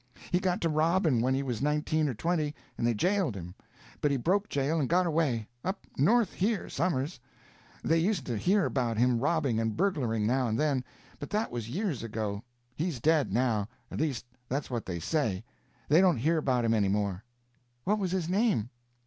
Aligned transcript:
He 0.31 0.39
got 0.39 0.61
to 0.61 0.67
robbing 0.69 1.21
when 1.21 1.35
he 1.35 1.43
was 1.43 1.61
nineteen 1.61 2.09
or 2.09 2.15
twenty, 2.15 2.55
and 2.75 2.87
they 2.87 2.93
jailed 2.95 3.35
him; 3.35 3.53
but 4.01 4.09
he 4.09 4.17
broke 4.17 4.49
jail 4.49 4.79
and 4.79 4.89
got 4.89 5.05
away—up 5.05 5.85
North 5.95 6.33
here, 6.33 6.69
somers. 6.69 7.19
They 7.83 7.99
used 7.99 8.25
to 8.25 8.35
hear 8.35 8.65
about 8.65 8.97
him 8.97 9.19
robbing 9.19 9.59
and 9.59 9.77
burglaring 9.77 10.25
now 10.25 10.47
and 10.47 10.59
then, 10.59 10.83
but 11.19 11.29
that 11.29 11.51
was 11.51 11.69
years 11.69 12.01
ago. 12.01 12.41
He's 12.75 12.99
dead, 12.99 13.31
now. 13.31 13.67
At 13.91 13.99
least 14.01 14.25
that's 14.49 14.71
what 14.71 14.87
they 14.87 14.99
say. 14.99 15.43
They 15.87 16.01
don't 16.01 16.17
hear 16.17 16.39
about 16.39 16.65
him 16.65 16.73
any 16.73 16.89
more." 16.89 17.23
"What 17.83 17.99
was 17.99 18.09
his 18.09 18.27
name?" 18.27 18.71